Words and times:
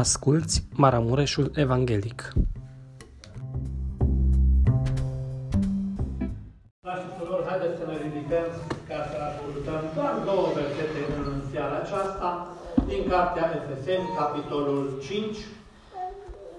Asculți 0.00 0.56
Maramureșul 0.82 1.50
Evanghelic. 1.54 2.18
Dragi 6.84 7.08
surori, 7.18 7.46
haideți 7.50 7.78
să 7.80 7.84
ne 7.90 7.96
ridicăm 8.04 8.48
ca 8.88 8.98
să 9.10 9.16
ascultăm 9.28 9.80
doar 9.96 10.14
două 10.28 10.46
versete 10.58 11.00
în 11.30 11.40
seara 11.50 11.76
aceasta 11.84 12.30
din 12.88 13.02
Cartea 13.10 13.46
Efeseni, 13.58 14.14
capitolul 14.20 14.84
5, 15.02 15.36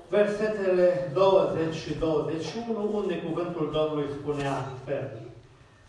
versetele 0.10 0.88
20 1.14 1.74
și 1.84 1.92
21, 2.00 2.92
unde 3.00 3.16
cuvântul 3.28 3.66
Domnului 3.78 4.16
spune 4.20 4.46
astfel. 4.62 5.06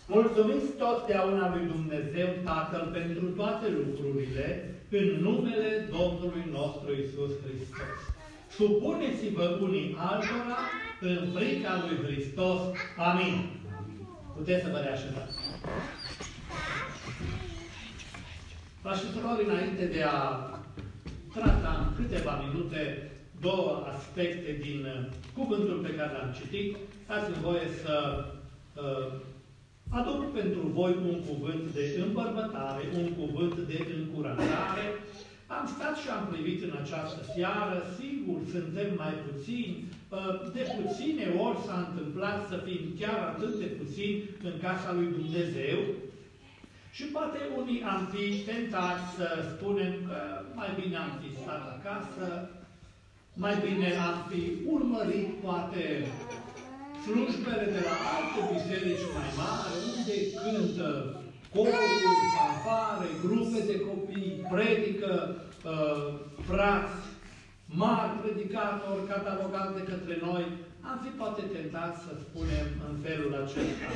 Mulțumiți 0.06 0.68
totdeauna 0.82 1.44
lui 1.54 1.64
Dumnezeu 1.74 2.28
Tatăl 2.48 2.84
pentru 2.98 3.24
toate 3.38 3.66
lucrurile, 3.78 4.73
în 4.98 5.22
numele 5.22 5.88
Domnului 5.90 6.44
nostru 6.50 6.88
Isus 6.92 7.32
Hristos. 7.44 7.98
Supuneți-vă 8.56 9.58
unii 9.62 9.96
altora 9.98 10.58
în 11.00 11.18
frica 11.34 11.84
lui 11.84 11.96
Hristos. 12.04 12.60
Amin. 12.96 13.34
Puteți 14.36 14.64
să 14.64 14.70
vă 14.72 14.78
reașezați. 14.78 15.36
Frați 18.82 19.00
și 19.00 19.12
surori, 19.12 19.44
înainte 19.48 19.84
de 19.84 20.02
a 20.02 20.20
trata 21.34 21.72
în 21.80 22.04
câteva 22.04 22.44
minute 22.46 23.10
două 23.40 23.86
aspecte 23.94 24.58
din 24.60 24.84
uh, 24.84 25.12
cuvântul 25.34 25.78
pe 25.86 25.94
care 25.94 26.12
l-am 26.12 26.34
citit, 26.40 26.76
dați-mi 27.08 27.42
voie 27.42 27.68
să 27.82 28.24
uh, 28.74 29.12
aduc 29.98 30.20
pentru 30.40 30.62
voi 30.78 30.94
un 31.10 31.18
cuvânt 31.28 31.64
de 31.76 31.84
îmbărbătare, 32.06 32.82
un 33.00 33.08
cuvânt 33.20 33.56
de 33.70 33.78
încurajare. 33.98 34.86
Am 35.56 35.64
stat 35.74 35.94
și 36.02 36.08
am 36.08 36.24
privit 36.32 36.60
în 36.68 36.74
această 36.82 37.20
seară, 37.34 37.76
sigur, 37.98 38.38
suntem 38.54 38.88
mai 39.02 39.14
puțini, 39.26 39.74
uh, 39.84 40.52
de 40.56 40.62
puține 40.78 41.26
ori 41.46 41.58
s-a 41.66 41.78
întâmplat 41.86 42.38
să 42.50 42.56
fim 42.66 42.82
chiar 43.00 43.18
atât 43.32 43.52
de 43.62 43.68
puțini 43.80 44.16
în 44.48 44.54
casa 44.66 44.90
lui 44.98 45.08
Dumnezeu, 45.18 45.78
și 46.96 47.04
poate 47.04 47.38
unii 47.60 47.82
am 47.82 48.02
fi 48.12 48.24
tentați 48.50 49.04
să 49.16 49.26
spunem 49.52 49.92
că 50.08 50.18
mai 50.54 50.70
bine 50.80 50.96
am 50.96 51.12
fi 51.20 51.36
stat 51.40 51.64
acasă, 51.76 52.48
mai 53.34 53.54
bine 53.64 53.88
am 54.08 54.16
fi 54.30 54.42
urmărit 54.74 55.28
poate 55.44 56.06
slujbele 57.04 57.66
de 57.76 57.82
la 57.88 57.96
alte 58.16 58.40
biserici 58.52 59.06
mai 59.16 59.30
mari, 59.42 59.74
unde 59.92 60.16
cântă 60.42 60.90
coruri, 61.54 62.06
fanfare, 62.36 63.08
grupe 63.24 63.60
de 63.70 63.76
copii, 63.88 64.46
predică 64.52 65.12
uh, 65.72 66.06
frați, 66.48 67.02
mari 67.66 68.18
predicatori 68.22 69.08
catalogați 69.12 69.76
de 69.78 69.84
către 69.92 70.18
noi, 70.28 70.44
am 70.80 70.96
fi 71.04 71.10
poate 71.20 71.42
tentați 71.56 71.98
să 72.06 72.12
spunem 72.24 72.66
în 72.88 72.94
felul 73.06 73.32
acesta. 73.42 73.88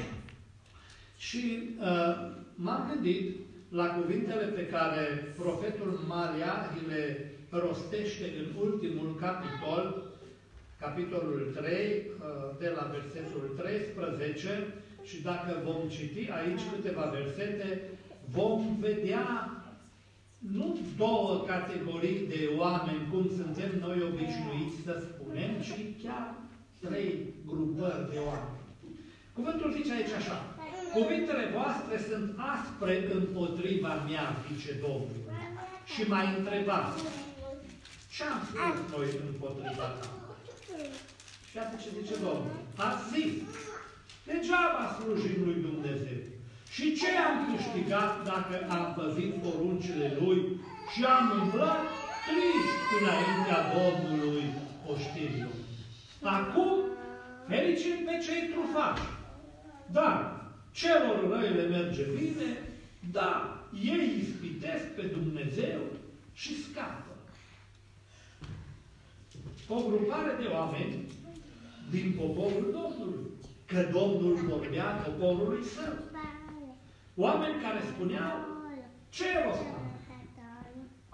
Și 1.27 1.45
uh, 1.81 2.15
m-am 2.55 2.91
gândit 2.91 3.37
la 3.69 3.87
cuvintele 3.87 4.45
pe 4.45 4.67
care 4.67 5.34
profetul 5.43 6.00
Maria 6.06 6.55
le 6.89 7.33
rostește 7.50 8.27
în 8.43 8.48
ultimul 8.67 9.17
capitol, 9.20 10.08
capitolul 10.81 11.53
3, 11.57 11.73
uh, 11.75 12.59
de 12.59 12.69
la 12.77 12.91
versetul 12.97 13.55
13, 13.57 14.75
și 15.03 15.23
dacă 15.23 15.62
vom 15.65 15.89
citi 15.89 16.31
aici 16.31 16.61
câteva 16.73 17.05
versete, 17.05 17.83
vom 18.25 18.77
vedea 18.81 19.53
nu 20.39 20.79
două 20.97 21.45
categorii 21.47 22.27
de 22.29 22.51
oameni, 22.56 23.09
cum 23.11 23.31
suntem 23.37 23.71
noi 23.81 24.03
obișnuiți 24.03 24.83
să 24.84 25.03
spunem, 25.06 25.51
ci 25.67 26.03
chiar 26.03 26.34
trei 26.81 27.34
grupări 27.47 28.11
de 28.12 28.19
oameni. 28.27 28.59
Cuvântul 29.33 29.72
zice 29.72 29.93
aici 29.93 30.19
așa, 30.21 30.38
Cuvintele 30.93 31.44
voastre 31.56 31.94
sunt 32.09 32.28
aspre 32.55 32.94
împotriva 33.12 33.94
mea, 34.09 34.27
zice 34.53 34.72
Domnul. 34.81 35.21
Și 35.93 36.03
mai 36.09 36.27
întrebați, 36.38 37.03
ce 38.15 38.22
am 38.22 38.41
spus 38.49 38.97
noi 38.97 39.09
împotriva 39.27 39.87
ta? 39.99 40.28
Și 41.51 41.59
asta 41.59 41.77
ce 41.83 41.89
zice 41.99 42.15
Domnul. 42.27 42.56
Ați 42.87 43.03
zis, 43.12 43.33
degeaba 44.27 44.84
slujim 44.97 45.39
lui 45.45 45.59
Dumnezeu. 45.69 46.21
Și 46.75 46.97
ce 46.99 47.09
am 47.27 47.37
câștigat 47.51 48.12
dacă 48.31 48.55
am 48.77 48.87
păzit 48.99 49.33
poruncile 49.45 50.09
Lui 50.21 50.41
și 50.93 51.05
am 51.05 51.25
umblat 51.41 51.83
triști 52.27 52.83
înaintea 52.99 53.61
Domnului 53.77 54.45
oștirilor? 54.93 55.56
Acum 56.23 56.73
fericim 57.49 57.97
pe 58.05 58.15
cei 58.27 58.49
trufași. 58.53 59.09
Dar 59.97 60.17
celor 60.73 61.29
răi 61.31 61.55
le 61.55 61.67
merge 61.77 62.05
bine, 62.19 62.50
da, 63.12 63.33
ei 63.83 64.05
ispitesc 64.21 64.87
pe 64.97 65.03
Dumnezeu 65.03 65.81
și 66.33 66.62
scapă 66.62 67.09
o 69.69 69.77
grupare 69.89 70.33
de 70.41 70.47
oameni 70.56 71.06
din 71.91 72.15
poporul 72.21 72.67
Domnului. 72.81 73.27
Că 73.67 73.81
Domnul 73.99 74.34
vorbea 74.34 74.84
poporului 74.84 75.65
său. 75.65 75.95
Oameni 77.17 77.62
care 77.65 77.81
spuneau, 77.93 78.37
ce 79.09 79.25
rost 79.45 79.67
am? 79.79 79.87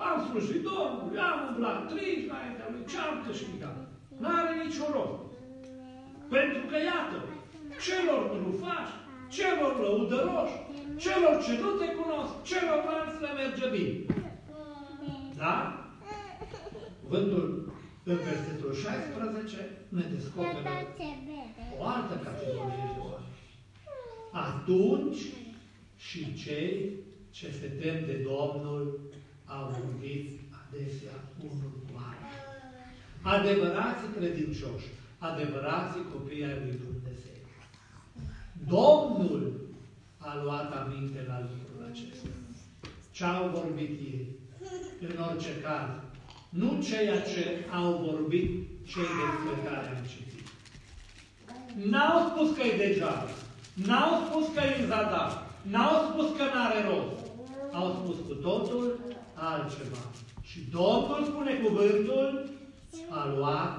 Am 0.08 0.16
slujit 0.26 0.62
Domnului, 0.62 1.18
am 1.18 1.40
umblat 1.48 1.78
trei 1.92 2.14
înaintea 2.26 2.68
lui, 2.72 2.84
ce 2.90 2.98
am 2.98 3.14
câștigat? 3.26 3.78
N-are 4.20 4.52
niciun 4.64 4.90
rost. 4.96 5.22
Pentru 6.34 6.62
că, 6.70 6.76
iată, 6.90 7.18
celor 7.84 8.20
trufași, 8.34 8.94
celor 9.36 9.72
lăudăroși, 9.82 10.56
celor 11.04 11.34
ce 11.44 11.52
nu 11.62 11.70
te 11.80 11.88
cunosc, 11.98 12.34
celor 12.50 12.78
le 13.20 13.30
merge 13.40 13.66
bine. 13.76 13.96
Da? 15.36 15.56
Cuvântul 17.02 17.73
în 18.04 18.16
versetul 18.16 18.74
16 18.74 19.70
ne 19.88 20.02
descoperă 20.14 20.58
o 21.78 21.84
altă 21.84 22.14
categorie 22.24 22.86
de 22.96 23.00
oameni. 23.00 23.32
Atunci 24.32 25.22
și 25.96 26.34
cei 26.34 26.90
ce 27.30 27.50
se 27.50 27.66
tem 27.66 28.04
de 28.06 28.26
Domnul 28.30 29.00
au 29.44 29.76
vorbit 29.80 30.40
adesea 30.62 31.16
unul 31.42 31.72
cu 31.86 31.92
altul. 32.08 32.42
Adevărații 33.22 34.14
credincioși, 34.16 34.88
adevărații 35.18 36.10
copii 36.12 36.44
ai 36.44 36.58
lui 36.64 36.78
Dumnezeu. 36.84 37.40
Domnul 38.74 39.52
a 40.16 40.40
luat 40.42 40.72
aminte 40.72 41.24
la 41.26 41.40
lucrul 41.40 41.90
acesta. 41.90 42.28
Ce 43.10 43.24
au 43.24 43.48
vorbit 43.48 43.88
ei? 43.88 44.26
În 45.00 45.22
orice 45.28 45.60
caz, 45.62 45.88
nu 46.60 46.82
ceea 46.88 47.20
ce 47.20 47.44
au 47.78 47.90
vorbit 48.06 48.48
cei 48.90 49.10
despre 49.20 49.54
care 49.64 49.86
am 49.86 50.04
citit. 50.12 50.46
N-au 51.90 52.18
spus 52.28 52.56
că 52.56 52.62
e 52.62 52.76
degeaba. 52.76 53.28
N-au 53.86 54.10
spus 54.26 54.46
că 54.54 54.60
e 54.60 54.80
în 54.80 54.86
zadar. 54.86 55.46
N-au 55.62 55.94
spus 56.10 56.36
că 56.36 56.44
n-are 56.54 56.80
rost. 56.88 57.18
Au 57.72 57.88
spus 57.98 58.16
cu 58.26 58.34
totul 58.34 59.00
altceva. 59.34 60.02
Și 60.42 60.58
Domnul 60.70 61.24
spune 61.24 61.54
cuvântul, 61.54 62.50
a 63.08 63.28
luat 63.36 63.78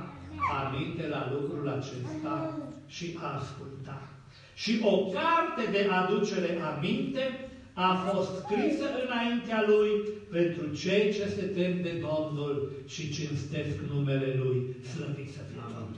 aminte 0.62 1.08
la 1.08 1.32
lucrul 1.32 1.70
acesta 1.70 2.60
și 2.88 3.18
a 3.22 3.40
ascultat. 3.40 4.08
Și 4.54 4.80
o 4.84 5.06
carte 5.06 5.72
de 5.72 5.90
aducere 5.92 6.62
aminte 6.62 7.50
a 7.76 7.90
fost 8.10 8.30
scrisă 8.42 8.86
înaintea 9.04 9.60
Lui 9.72 9.90
pentru 10.36 10.66
cei 10.82 11.06
ce 11.16 11.26
se 11.36 11.46
tem 11.58 11.74
de 11.86 11.94
Domnul 12.08 12.56
și 12.94 13.04
cinstesc 13.16 13.76
numele 13.94 14.30
Lui. 14.42 14.58
Slăvit 14.92 15.30
să 15.36 15.42
fie 15.50 15.64
Domnul. 15.76 15.96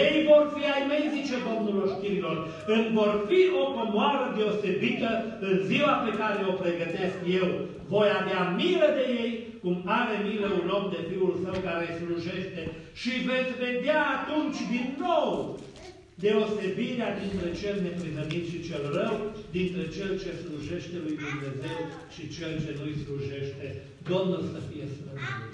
Ei 0.00 0.14
vor 0.30 0.44
fi 0.54 0.62
ai 0.74 0.84
mei, 0.90 1.14
zice 1.16 1.36
Domnul 1.48 1.76
oștirilor, 1.86 2.36
îmi 2.74 2.90
vor 2.98 3.12
fi 3.28 3.40
o 3.62 3.64
comoară 3.78 4.24
deosebită 4.36 5.10
în 5.48 5.54
ziua 5.68 5.94
pe 6.04 6.12
care 6.20 6.38
o 6.50 6.52
pregătesc 6.62 7.16
eu. 7.40 7.48
Voi 7.92 8.08
avea 8.20 8.42
milă 8.60 8.88
de 8.98 9.06
ei, 9.22 9.32
cum 9.62 9.76
are 10.00 10.14
milă 10.28 10.48
un 10.60 10.68
om 10.78 10.84
de 10.94 11.00
fiul 11.10 11.34
său 11.44 11.56
care 11.68 11.86
slujește 11.98 12.62
și 13.00 13.12
veți 13.28 13.52
vedea 13.64 14.00
atunci 14.16 14.58
din 14.72 14.86
nou 15.06 15.58
deosebirea 16.24 17.10
dintre 17.22 17.48
cel 17.60 17.76
neprihănit 17.86 18.44
și 18.52 18.58
cel 18.68 18.84
rău, 18.98 19.16
dintre 19.56 19.84
cel 19.96 20.12
ce 20.22 20.30
slujește 20.42 20.96
lui 21.04 21.14
Dumnezeu 21.24 21.80
și 22.14 22.22
cel 22.36 22.52
ce 22.62 22.70
nu-i 22.78 23.02
slujește. 23.04 23.66
Domnul 24.12 24.42
să 24.52 24.60
fie 24.68 24.86
slăvit. 24.96 25.52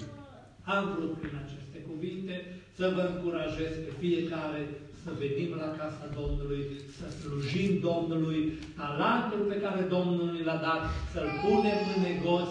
Am 0.75 0.83
vrut 0.93 1.13
prin 1.19 1.35
aceste 1.43 1.77
cuvinte 1.89 2.35
să 2.77 2.85
vă 2.95 3.03
încurajez 3.11 3.73
pe 3.85 3.91
fiecare 4.03 4.61
să 5.03 5.11
venim 5.23 5.51
la 5.63 5.69
casa 5.79 6.05
Domnului, 6.19 6.63
să 6.97 7.05
slujim 7.19 7.71
Domnului, 7.89 8.41
talentul 8.79 9.43
pe 9.51 9.57
care 9.65 9.81
Domnul 9.95 10.27
ne 10.35 10.43
l-a 10.49 10.59
dat, 10.67 10.81
să-l 11.13 11.29
punem 11.43 11.79
în 11.93 11.99
negoț, 12.09 12.47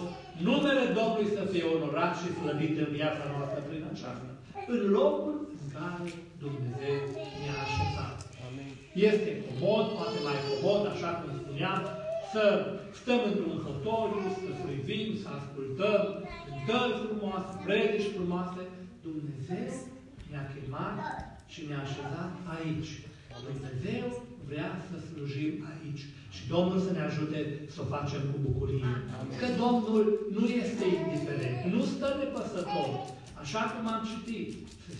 Numele 0.47 0.83
Domnului 0.99 1.29
să 1.37 1.43
fie 1.51 1.65
onorat 1.75 2.13
și 2.19 2.37
slăvit 2.39 2.75
în 2.85 2.89
viața 2.97 3.23
noastră 3.33 3.59
prin 3.69 3.83
aceasta. 3.91 4.29
În 4.73 4.81
locul 4.97 5.35
în 5.61 5.67
care 5.77 6.09
Dumnezeu 6.43 6.97
ne-a 7.41 7.57
așezat. 7.65 7.90
Este 8.93 9.31
comod, 9.45 9.85
poate 9.97 10.17
mai 10.27 10.37
comod, 10.47 10.83
așa 10.93 11.09
cum 11.19 11.29
spuneam, 11.41 11.81
să 12.31 12.43
stăm 12.99 13.19
într-un 13.29 13.57
fotoliu, 13.65 14.19
să 14.43 14.51
privim, 14.65 15.09
să 15.23 15.27
ascultăm 15.39 16.01
cântări 16.65 16.99
frumoase, 17.03 17.51
predici 17.65 18.13
frumoase. 18.15 18.61
Dumnezeu 19.07 19.69
ne-a 20.31 20.45
chemat 20.53 20.97
și 21.53 21.59
ne-a 21.67 21.81
așezat 21.85 22.33
aici. 22.55 22.91
Dumnezeu 23.49 24.05
vrea 24.49 24.71
să 24.87 24.95
slujim 25.07 25.53
aici. 25.71 26.03
Și 26.35 26.41
Domnul 26.53 26.79
să 26.85 26.91
ne 26.97 27.03
ajute 27.09 27.39
să 27.73 27.79
o 27.83 27.91
facem 27.95 28.21
cu 28.31 28.37
bucurie. 28.47 28.91
Că 29.39 29.47
Domnul 29.63 30.03
nu 30.37 30.45
este 30.63 30.85
indiferent, 30.99 31.57
nu 31.73 31.81
stă 31.93 32.07
nepăsător. 32.19 32.89
Așa 33.43 33.61
cum 33.71 33.83
am 33.95 34.01
citit, 34.11 34.49
se 34.85 34.90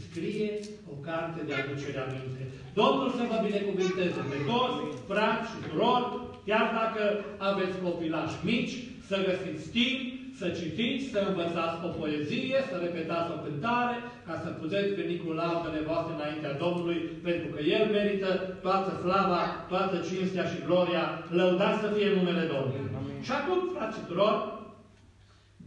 scrie 0.42 0.76
o 0.94 0.96
carte 1.08 1.40
de 1.48 1.54
aducere 1.54 2.00
aminte. 2.08 2.42
Domnul 2.74 3.10
să 3.18 3.24
vă 3.30 3.38
binecuvinteze 3.48 4.22
pe 4.32 4.38
toți, 4.50 4.80
frați 5.10 5.50
și 5.50 5.58
surori, 5.66 6.08
chiar 6.50 6.68
dacă 6.82 7.04
aveți 7.50 7.82
copilași 7.86 8.38
mici, 8.50 8.76
să 9.08 9.16
găsiți 9.28 9.70
timp 9.78 10.00
să 10.40 10.48
citiți, 10.60 11.06
să 11.14 11.20
învățați 11.28 11.86
o 11.88 11.90
poezie, 12.00 12.58
să 12.70 12.76
repetați 12.86 13.32
o 13.36 13.42
cântare, 13.46 13.98
ca 14.28 14.36
să 14.44 14.50
puteți 14.62 14.98
veni 15.00 15.16
cu 15.24 15.30
laudele 15.42 15.82
voastre 15.90 16.14
înaintea 16.16 16.54
Domnului, 16.64 17.00
pentru 17.28 17.48
că 17.54 17.60
El 17.78 17.84
merită 17.98 18.30
toată 18.66 18.90
slava, 19.04 19.42
toată 19.72 19.96
cinstea 20.10 20.46
și 20.52 20.64
gloria, 20.68 21.04
lăudați 21.40 21.82
să 21.84 21.88
fie 21.96 22.10
numele 22.18 22.44
Domnului. 22.54 22.92
Amin. 23.00 23.22
Și 23.28 23.32
acum, 23.40 23.60
frați 23.76 24.00
tuturor, 24.00 24.36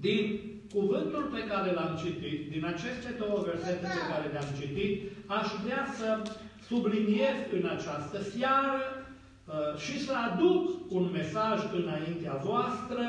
din 0.07 0.23
cuvântul 0.77 1.25
pe 1.35 1.43
care 1.51 1.71
l-am 1.73 1.93
citit, 2.03 2.41
din 2.53 2.65
aceste 2.73 3.11
două 3.23 3.39
versete 3.49 3.87
pe 3.99 4.03
care 4.11 4.27
le-am 4.33 4.51
citit, 4.61 4.95
aș 5.39 5.49
vrea 5.65 5.85
să 5.99 6.09
subliniez 6.69 7.37
în 7.59 7.65
această 7.77 8.19
seară 8.35 8.81
uh, 8.97 9.71
și 9.85 9.95
să 10.05 10.13
aduc 10.27 10.63
un 10.97 11.05
mesaj 11.19 11.59
înaintea 11.81 12.35
voastră 12.49 13.05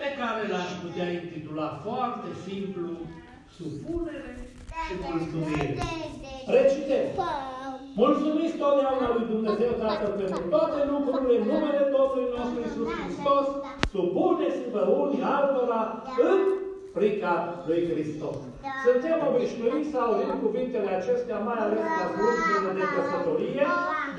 pe 0.00 0.08
care 0.20 0.42
l-aș 0.52 0.70
putea 0.84 1.08
intitula 1.20 1.68
foarte 1.84 2.28
simplu 2.46 2.88
Supunere 3.56 4.32
și 4.84 4.94
mulțumire. 5.06 5.74
Recitez. 6.56 7.06
Mulțumiți 8.02 8.56
totdeauna 8.62 9.08
lui 9.16 9.26
Dumnezeu 9.32 9.72
Tatăl 9.82 10.12
pentru 10.20 10.42
toate 10.54 10.80
lucrurile, 10.92 11.34
în 11.38 11.44
numele 11.52 11.82
Domnului 11.96 12.28
nostru 12.36 12.58
Iisus 12.62 12.88
Hristos, 12.98 13.46
supuneți-vă 13.92 14.82
unii 15.02 15.22
altora 15.36 15.80
în 16.30 16.40
frica 16.96 17.34
lui 17.66 17.80
Hristos. 17.90 18.36
Suntem 18.86 19.18
obișnuiți 19.28 19.90
să 19.92 19.98
auzim 20.04 20.32
cuvintele 20.44 20.90
acestea, 21.00 21.38
mai 21.48 21.58
ales 21.64 21.82
la 21.98 22.06
slujbele 22.12 22.70
de 22.78 22.84
căsătorie, 22.94 23.66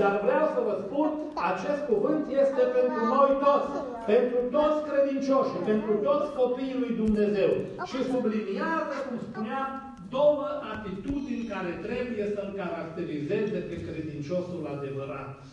dar 0.02 0.14
vreau 0.26 0.46
să 0.56 0.60
vă 0.68 0.76
spun, 0.84 1.10
acest 1.52 1.82
cuvânt 1.92 2.24
este 2.44 2.64
pentru 2.78 3.02
noi 3.16 3.32
toți, 3.46 3.70
pentru 4.12 4.40
toți 4.56 4.80
credincioși, 4.88 5.56
pentru 5.70 5.94
toți 6.08 6.28
copiii 6.42 6.82
lui 6.82 6.94
Dumnezeu. 7.02 7.52
Și 7.90 7.98
subliniază, 8.10 8.96
cum 9.06 9.18
spuneam, 9.28 9.70
două 10.10 10.48
atitudini 10.74 11.50
care 11.54 11.72
trebuie 11.88 12.26
să-l 12.36 12.54
caracterizeze 12.56 13.60
pe 13.70 13.78
credinciosul 13.88 14.70
adevărat. 14.76 15.44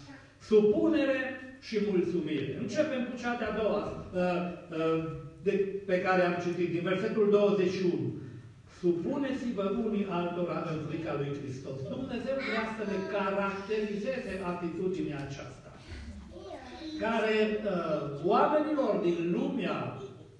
Supunere 0.49 1.21
și 1.67 1.77
mulțumire. 1.91 2.59
Începem 2.65 3.03
cu 3.09 3.15
cea 3.23 3.35
de-a 3.41 3.55
doua, 3.61 3.83
uh, 3.87 4.41
uh, 4.79 5.05
de, 5.47 5.53
pe 5.91 5.97
care 6.07 6.23
am 6.23 6.37
citit, 6.45 6.71
din 6.75 6.85
versetul 6.93 7.27
21. 7.31 8.23
Supuneți-vă 8.81 9.67
unii 9.87 10.07
altora 10.11 10.59
în 10.73 10.79
frica 10.89 11.13
lui 11.21 11.31
Hristos. 11.39 11.79
Dumnezeu 11.97 12.37
vrea 12.49 12.67
să 12.77 12.85
ne 12.93 12.99
caracterizeze 13.17 14.33
atitudinea 14.53 15.21
aceasta, 15.29 15.71
care 17.05 17.37
uh, 17.53 17.71
oamenilor 18.33 18.93
din 19.07 19.19
lumea 19.37 19.79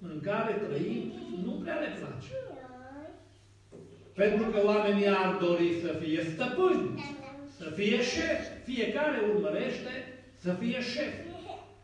în 0.09 0.17
care 0.29 0.51
trăim 0.65 1.03
nu 1.45 1.53
prea 1.61 1.77
le 1.83 1.91
place. 1.99 2.29
Pentru 4.21 4.45
că 4.51 4.59
oamenii 4.65 5.07
ar 5.07 5.37
dori 5.45 5.69
să 5.83 5.91
fie 6.01 6.21
stăpâni, 6.33 6.85
să 7.57 7.67
fie 7.77 7.97
șef. 8.13 8.41
Fiecare 8.63 9.17
urmărește 9.33 9.93
să 10.43 10.51
fie 10.61 10.79
șef. 10.93 11.13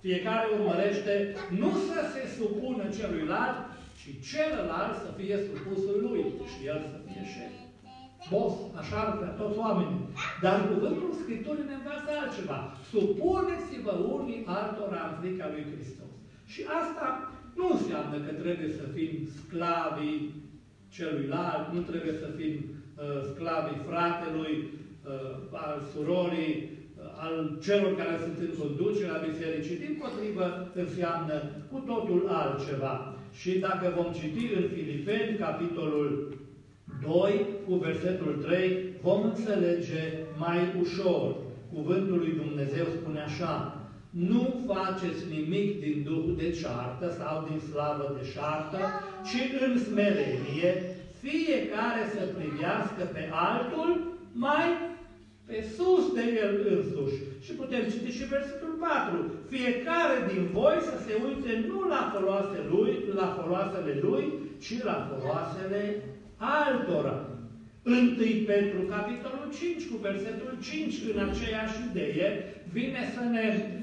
Fiecare 0.05 0.45
urmărește 0.57 1.13
nu 1.61 1.71
să 1.87 1.99
se 2.13 2.23
supună 2.37 2.83
celuilalt, 2.97 3.57
ci 3.99 4.09
celălalt 4.29 4.95
să 5.03 5.09
fie 5.19 5.37
supusul 5.47 5.97
lui 6.05 6.23
și 6.51 6.59
el 6.71 6.79
să 6.91 6.97
fie 7.05 7.23
șef. 7.33 7.53
Boss, 8.31 8.55
așa 8.79 8.97
ar 9.03 9.17
vrea 9.17 9.33
toți 9.41 9.57
oamenii. 9.57 10.05
Dar 10.41 10.57
cuvântul 10.71 11.11
Scripturii 11.21 11.69
ne 11.69 11.75
învață 11.79 12.09
altceva. 12.21 12.59
Supuneți-vă 12.91 13.93
unii 14.17 14.43
altora 14.45 15.01
în 15.09 15.13
frica 15.19 15.47
lui 15.53 15.65
Hristos. 15.71 16.13
Și 16.51 16.61
asta 16.81 17.07
nu 17.57 17.65
înseamnă 17.71 18.17
că 18.25 18.31
trebuie 18.41 18.71
să 18.79 18.85
fim 18.95 19.11
sclavii 19.39 20.19
celuilalt, 20.95 21.65
nu 21.73 21.81
trebuie 21.89 22.13
să 22.21 22.27
fim 22.37 22.53
uh, 22.59 23.21
sclavii 23.31 23.83
fratelui, 23.89 24.53
uh, 24.63 25.59
al 25.65 25.81
surorii, 25.91 26.55
uh, 26.61 27.23
al 27.25 27.35
celor 27.65 27.91
care 27.95 28.15
sunt 28.25 28.37
în 28.45 28.53
conducerea 28.59 29.23
bisericii. 29.27 29.81
Din 29.85 29.93
potrivă, 30.01 30.45
înseamnă 30.83 31.35
cu 31.71 31.77
totul 31.91 32.21
altceva. 32.29 33.15
Și 33.39 33.59
dacă 33.59 33.93
vom 33.95 34.11
citi 34.19 34.53
în 34.59 34.65
Filipeni, 34.75 35.37
capitolul 35.37 36.37
2, 37.01 37.45
cu 37.67 37.73
versetul 37.73 38.33
3, 38.45 38.89
vom 39.01 39.23
înțelege 39.23 40.03
mai 40.37 40.59
ușor. 40.81 41.35
Cuvântul 41.73 42.17
lui 42.17 42.33
Dumnezeu 42.43 42.85
spune 42.85 43.19
așa, 43.21 43.80
nu 44.11 44.63
faceți 44.67 45.21
nimic 45.29 45.79
din 45.79 46.03
duh 46.03 46.35
de 46.37 46.51
ceartă 46.51 47.15
sau 47.19 47.47
din 47.49 47.59
slavă 47.69 48.17
de 48.17 48.29
șartă, 48.33 48.79
ci 49.27 49.41
în 49.65 49.79
smerenie, 49.79 50.71
fiecare 51.21 52.03
să 52.13 52.21
privească 52.37 53.03
pe 53.13 53.29
altul 53.31 53.89
mai 54.33 54.67
pe 55.45 55.65
sus 55.75 56.13
de 56.13 56.23
el 56.43 56.53
însuși. 56.75 57.19
Și 57.45 57.51
putem 57.51 57.83
citi 57.91 58.17
și 58.17 58.25
versetul 58.35 58.73
4. 58.79 59.31
Fiecare 59.49 60.17
din 60.31 60.43
voi 60.53 60.77
să 60.89 60.95
se 61.05 61.13
uite 61.27 61.51
nu 61.67 61.79
la 61.93 62.11
foloasele 62.13 62.63
lui, 62.73 62.91
la 63.13 63.27
foloasele 63.37 63.93
lui, 64.01 64.23
ci 64.63 64.83
la 64.83 64.97
foloasele 65.09 65.81
altora. 66.37 67.17
Întâi 67.83 68.33
pentru 68.53 68.79
capitolul 68.95 69.47
5, 69.59 69.87
cu 69.89 69.97
versetul 70.07 70.51
5, 70.61 70.93
în 71.13 71.19
aceeași 71.29 71.77
idee, 71.89 72.27
vine 72.71 73.01
să 73.15 73.23
ne 73.35 73.45
uh, 73.57 73.80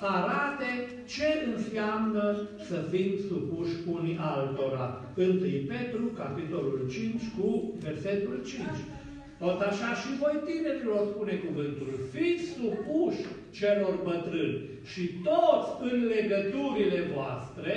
arate 0.00 0.70
ce 1.06 1.28
înseamnă 1.54 2.24
să 2.68 2.76
fim 2.90 3.10
supuși 3.28 3.76
unii 3.96 4.18
altora. 4.20 4.86
Întâi 5.14 5.66
Petru, 5.72 6.04
capitolul 6.22 6.80
5, 6.90 7.22
cu 7.38 7.72
versetul 7.80 8.42
5. 8.46 8.60
Tot 9.44 9.60
așa 9.70 9.90
și 10.00 10.10
voi 10.22 10.36
tinerilor 10.46 11.00
spune 11.10 11.34
cuvântul, 11.46 11.90
fiți 12.12 12.44
supuși 12.56 13.24
celor 13.58 13.94
bătrâni 14.06 14.58
și 14.90 15.02
toți 15.28 15.70
în 15.88 15.96
legăturile 16.14 17.00
voastre 17.14 17.72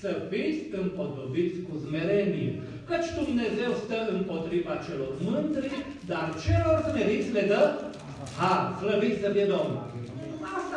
să 0.00 0.10
fiți 0.30 0.60
împodobiți 0.80 1.58
cu 1.66 1.72
zmerenie. 1.84 2.52
Căci 2.88 3.08
Dumnezeu 3.20 3.70
stă 3.84 3.98
împotriva 4.16 4.74
celor 4.86 5.12
mândri, 5.26 5.70
dar 6.10 6.26
celor 6.44 6.76
smeriți 6.88 7.32
le 7.32 7.44
dă 7.52 7.62
ha, 8.38 8.54
slăviți 8.80 9.20
să 9.22 9.28
fie 9.34 9.46
Domnul. 9.54 9.86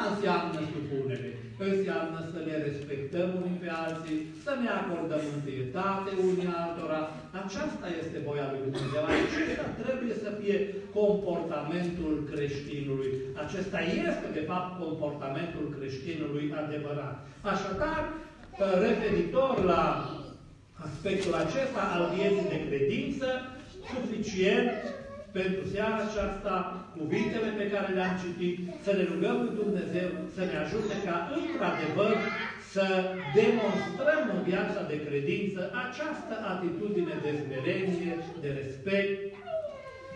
Asta 0.02 0.16
înseamnă 0.16 0.60
supunere. 0.74 1.30
Înseamnă 1.70 2.20
să 2.34 2.40
ne 2.48 2.56
respectăm 2.68 3.28
unii 3.40 3.62
pe 3.64 3.70
alții, 3.86 4.20
să 4.44 4.52
ne 4.62 4.70
acordăm 4.80 5.24
întâietate 5.38 6.12
unii 6.30 6.50
altora. 6.62 7.02
Aceasta 7.42 7.88
este 8.02 8.18
voia 8.28 8.48
lui 8.52 8.62
Dumnezeu. 8.68 9.04
Acesta 9.18 9.68
trebuie 9.84 10.14
să 10.24 10.30
fie 10.40 10.58
comportamentul 11.00 12.14
creștinului. 12.32 13.12
Acesta 13.44 13.80
este, 14.08 14.28
de 14.38 14.44
fapt, 14.50 14.70
comportamentul 14.84 15.66
creștinului 15.78 16.46
adevărat. 16.62 17.18
Așadar, 17.54 18.02
referitor 18.88 19.54
la 19.74 19.84
aspectul 20.88 21.34
acesta 21.44 21.82
al 21.96 22.04
vieții 22.16 22.52
de 22.54 22.60
credință, 22.68 23.28
suficient 23.92 24.72
pentru 25.40 25.64
seara 25.74 25.98
aceasta, 26.08 26.56
cuvintele 26.98 27.50
pe 27.60 27.70
care 27.74 27.90
le-am 27.98 28.16
citit, 28.24 28.56
să 28.86 28.92
ne 28.98 29.04
rugăm 29.12 29.36
lui 29.44 29.58
Dumnezeu 29.62 30.10
să 30.36 30.42
ne 30.50 30.58
ajute 30.64 30.96
ca, 31.06 31.16
într-adevăr, 31.40 32.16
să 32.74 32.86
demonstrăm 33.40 34.24
în 34.36 34.42
viața 34.52 34.82
de 34.92 34.98
credință 35.06 35.62
această 35.86 36.36
atitudine 36.54 37.16
de 37.26 37.32
smerenie, 37.42 38.14
de 38.44 38.50
respect, 38.60 39.20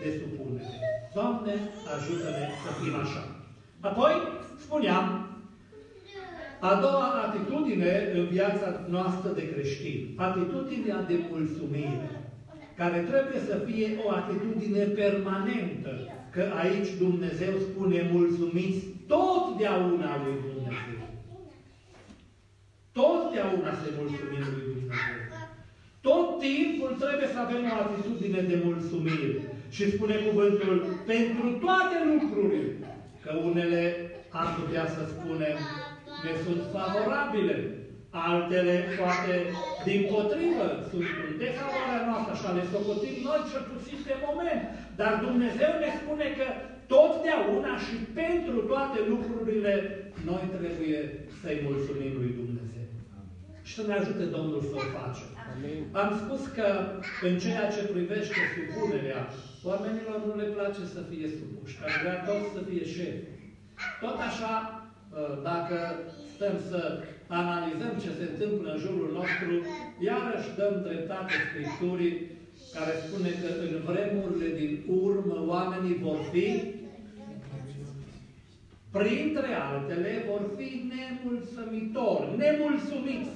de 0.00 0.08
supunere. 0.18 0.76
Doamne, 1.14 1.54
ajută-ne 1.94 2.44
să 2.64 2.70
fim 2.80 2.94
așa. 3.04 3.22
Apoi, 3.88 4.12
spuneam, 4.64 5.06
A 6.60 6.74
doua 6.74 7.08
atitudine 7.26 8.10
în 8.14 8.24
viața 8.26 8.80
noastră 8.88 9.30
de 9.30 9.52
creștin, 9.52 10.12
atitudinea 10.16 11.02
de 11.02 11.16
mulțumire, 11.30 12.25
care 12.80 12.98
trebuie 13.10 13.40
să 13.48 13.56
fie 13.66 13.88
o 14.04 14.10
atitudine 14.10 14.84
permanentă, 14.84 15.92
că 16.34 16.42
aici 16.62 16.90
Dumnezeu 17.04 17.52
spune 17.68 18.08
mulțumiți 18.12 18.80
totdeauna 19.12 20.10
lui 20.22 20.36
Dumnezeu. 20.46 21.00
Totdeauna 22.98 23.72
se 23.82 23.88
mulțumim 23.98 24.44
lui 24.54 24.64
Dumnezeu. 24.72 25.18
Tot 26.08 26.26
timpul 26.46 26.90
trebuie 27.02 27.28
să 27.34 27.38
avem 27.40 27.62
o 27.72 27.74
atitudine 27.84 28.40
de 28.50 28.56
mulțumire. 28.64 29.34
Și 29.74 29.90
spune 29.90 30.16
cuvântul, 30.26 30.76
pentru 31.12 31.46
toate 31.64 31.96
lucrurile, 32.12 32.62
că 33.22 33.30
unele 33.48 33.82
am 34.30 34.48
putea 34.58 34.86
să 34.94 35.02
spunem 35.14 35.56
ne 36.24 36.32
sunt 36.44 36.60
favorabile, 36.76 37.56
altele 38.10 38.74
poate 39.00 39.34
din 39.88 40.00
potrivă 40.12 40.66
sunt 40.90 41.08
în 41.26 41.32
defavoarea 41.44 42.02
noastră, 42.08 42.32
așa 42.34 42.50
le 42.56 42.64
socotim 42.72 43.16
noi 43.28 43.40
cel 43.50 43.64
puțin 43.72 43.98
pe 44.06 44.14
moment. 44.26 44.62
Dar 45.00 45.12
Dumnezeu 45.26 45.72
ne 45.82 45.90
spune 46.00 46.26
că 46.38 46.46
totdeauna 46.92 47.72
și 47.86 47.96
pentru 48.20 48.56
toate 48.70 48.98
lucrurile 49.12 49.72
noi 50.28 50.44
trebuie 50.56 50.98
să-i 51.40 51.64
mulțumim 51.68 52.12
lui 52.20 52.32
Dumnezeu. 52.40 52.86
Și 53.66 53.74
să 53.78 53.82
ne 53.86 53.94
ajute 54.00 54.24
Domnul 54.36 54.60
să 54.70 54.74
o 54.80 54.84
facem. 54.98 55.30
Amin. 55.52 55.80
Am 56.02 56.10
spus 56.22 56.42
că 56.56 56.66
în 57.28 57.34
ceea 57.44 57.66
ce 57.74 57.92
privește 57.94 58.40
supunerea, 58.54 59.20
oamenilor 59.70 60.18
nu 60.26 60.34
le 60.40 60.48
place 60.56 60.82
să 60.94 61.00
fie 61.10 61.26
supuși, 61.38 61.76
că 61.78 61.84
vrea 62.02 62.18
toți 62.28 62.52
să 62.54 62.60
fie 62.68 62.84
șefi. 62.94 63.26
Tot 64.02 64.18
așa, 64.28 64.54
ă, 65.18 65.22
dacă 65.48 65.76
stăm 66.34 66.54
să 66.70 66.80
analizăm 67.28 67.92
ce 68.02 68.10
se 68.18 68.24
întâmplă 68.30 68.72
în 68.72 68.78
jurul 68.78 69.10
nostru, 69.18 69.52
iarăși 70.08 70.56
dăm 70.58 70.74
dreptate 70.86 71.32
Scripturii 71.46 72.14
care 72.74 72.92
spune 73.04 73.30
că 73.40 73.48
în 73.64 73.72
vremurile 73.88 74.48
din 74.60 74.72
urmă 75.08 75.36
oamenii 75.46 76.00
vor 76.06 76.20
fi, 76.32 76.46
printre 78.98 79.50
altele, 79.70 80.12
vor 80.30 80.42
fi 80.56 80.68
nemulțumitori, 80.94 82.26
nemulțumiți. 82.42 83.34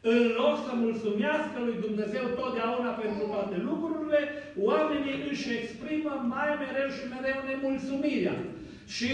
În 0.00 0.22
loc 0.40 0.54
să 0.66 0.72
mulțumească 0.84 1.56
lui 1.66 1.76
Dumnezeu 1.86 2.24
totdeauna 2.40 2.90
pentru 3.02 3.24
toate 3.32 3.56
lucrurile, 3.70 4.20
oamenii 4.70 5.16
își 5.30 5.48
exprimă 5.58 6.12
mai 6.34 6.50
mereu 6.62 6.88
și 6.96 7.04
mereu 7.14 7.38
nemulțumirea. 7.50 8.36
Și 8.96 9.12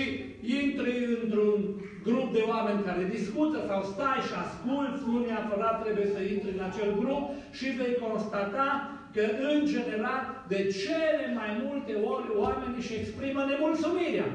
intri 0.62 0.94
într-un 1.22 1.58
grup 2.02 2.32
de 2.32 2.42
oameni 2.52 2.84
care 2.88 3.12
discută 3.16 3.58
sau 3.68 3.80
stai 3.92 4.20
și 4.28 4.34
asculți, 4.44 5.02
nu 5.08 5.16
neapărat 5.26 5.76
trebuie 5.82 6.08
să 6.14 6.20
intri 6.20 6.50
în 6.56 6.64
acel 6.70 6.90
grup 7.02 7.24
și 7.58 7.66
vei 7.78 7.94
constata 8.06 8.68
că, 9.14 9.24
în 9.52 9.66
general, 9.74 10.22
de 10.48 10.60
cele 10.82 11.24
mai 11.40 11.50
multe 11.64 11.92
ori 12.12 12.28
oamenii 12.44 12.80
își 12.80 12.94
exprimă 12.94 13.40
nemulțumirea. 13.44 14.28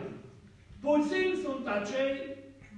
Puțini 0.86 1.42
sunt 1.46 1.64
acei 1.80 2.14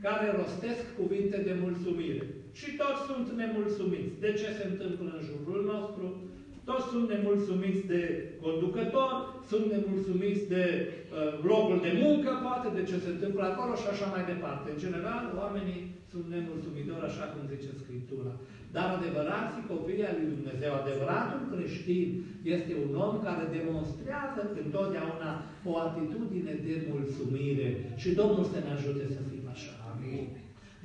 care 0.05 0.35
rostesc 0.41 0.83
cuvinte 0.99 1.37
de 1.47 1.55
mulțumire. 1.63 2.23
Și 2.59 2.69
toți 2.81 3.01
sunt 3.07 3.27
nemulțumiți. 3.41 4.19
De 4.19 4.31
ce 4.39 4.47
se 4.57 4.63
întâmplă 4.71 5.07
în 5.17 5.21
jurul 5.29 5.61
nostru? 5.73 6.30
Toți 6.69 6.89
sunt 6.91 7.05
nemulțumiți 7.13 7.83
de 7.93 8.01
conducător, 8.43 9.11
sunt 9.49 9.65
nemulțumiți 9.73 10.43
de 10.55 10.65
uh, 10.87 11.43
locul 11.51 11.79
de 11.87 11.91
muncă, 12.03 12.29
poate 12.47 12.67
de 12.77 12.83
ce 12.89 12.95
se 13.03 13.09
întâmplă 13.15 13.43
acolo 13.47 13.73
și 13.81 13.87
așa 13.93 14.07
mai 14.13 14.23
departe. 14.33 14.67
În 14.71 14.79
general, 14.85 15.23
oamenii 15.41 15.79
sunt 16.11 16.25
nemulțumitori, 16.35 17.07
așa 17.09 17.25
cum 17.31 17.41
zice 17.53 17.69
Scriptura. 17.83 18.33
Dar 18.75 18.87
adevărații 18.97 19.69
copii 19.71 20.07
al 20.09 20.15
lui 20.19 20.31
Dumnezeu, 20.35 20.71
adevăratul 20.75 21.41
creștin, 21.53 22.07
este 22.55 22.73
un 22.85 22.91
om 23.07 23.13
care 23.27 23.43
demonstrează 23.57 24.41
întotdeauna 24.63 25.31
o 25.69 25.71
atitudine 25.87 26.53
de 26.67 26.75
mulțumire. 26.93 27.69
Și 28.01 28.09
Domnul 28.19 28.45
să 28.53 28.57
ne 28.65 28.71
ajute 28.77 29.05
să 29.15 29.21
fim 29.29 29.45
așa. 29.55 29.73
Amin. 29.91 30.25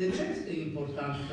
De 0.00 0.06
ce 0.14 0.23
este 0.35 0.52
important 0.66 1.25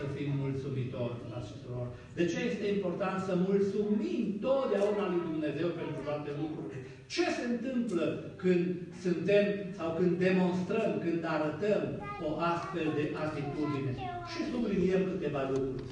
să, 0.00 0.06
să 0.06 0.14
fim 0.16 0.30
mulțumitori, 0.44 1.20
fraților? 1.26 1.84
De 2.18 2.24
ce 2.30 2.38
este 2.50 2.66
important 2.76 3.18
să 3.28 3.34
mulțumim 3.48 4.22
totdeauna 4.46 5.04
lui 5.12 5.22
Dumnezeu 5.30 5.68
pentru 5.80 5.98
toate 6.08 6.30
lucrurile? 6.40 6.78
Ce 7.14 7.24
se 7.36 7.44
întâmplă 7.52 8.04
când 8.42 8.64
suntem 9.04 9.44
sau 9.78 9.88
când 9.98 10.12
demonstrăm, 10.26 10.90
când 11.04 11.20
arătăm 11.36 11.82
o 12.26 12.30
astfel 12.52 12.88
de 12.98 13.04
atitudine? 13.24 13.92
Și 14.30 14.40
subliniem 14.50 15.02
câteva 15.10 15.42
lucruri. 15.52 15.84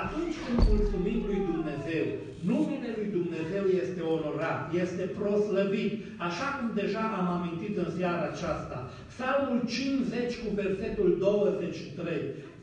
Atunci 0.00 0.36
când 0.44 0.58
mulțumim 0.72 1.18
lui 1.28 1.40
Dumnezeu, 1.50 2.06
numele 2.50 2.90
lui 2.98 3.08
Dumnezeu 3.18 3.64
este 3.82 4.00
onorat, 4.16 4.62
este 4.84 5.04
proslăvit, 5.18 5.92
așa 6.28 6.48
cum 6.54 6.68
deja 6.82 7.04
am 7.18 7.26
amintit 7.36 7.74
în 7.84 7.90
seara 7.96 8.24
aceasta. 8.32 8.78
Psalmul 9.12 9.60
50 9.66 10.40
cu 10.42 10.48
versetul 10.62 11.08
23 11.18 12.12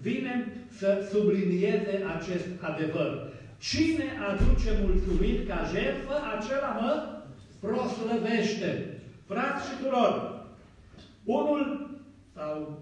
vine 0.01 0.65
să 0.77 1.07
sublinieze 1.11 2.03
acest 2.17 2.47
adevăr. 2.59 3.31
Cine 3.57 4.05
aduce 4.29 4.79
mulțumiri 4.85 5.45
ca 5.45 5.69
jertfă, 5.73 6.13
acela 6.37 6.79
mă 6.81 7.21
proslăvește. 7.59 8.99
Frați 9.27 9.67
și 9.67 9.77
surori, 9.81 10.31
unul 11.23 11.89
sau 12.35 12.79